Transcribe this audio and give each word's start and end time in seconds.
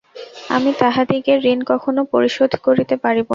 আমি 0.49 0.71
তাঁহাদিগের 0.79 1.39
ঋণ 1.45 1.59
কখনও 1.71 2.03
পরিশোধ 2.13 2.51
করিতে 2.65 2.95
পারিব 3.03 3.19
না। 3.19 3.29